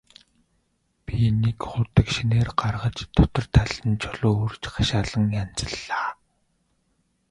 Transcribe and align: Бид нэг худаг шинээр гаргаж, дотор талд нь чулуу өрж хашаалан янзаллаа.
Бид 1.05 1.33
нэг 1.43 1.57
худаг 1.69 2.07
шинээр 2.15 2.49
гаргаж, 2.61 2.97
дотор 3.15 3.45
талд 3.53 3.79
нь 3.89 3.99
чулуу 4.01 4.35
өрж 4.45 4.63
хашаалан 4.75 5.25
янзаллаа. 5.41 6.07